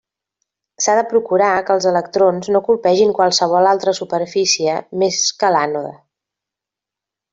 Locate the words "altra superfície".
3.73-4.79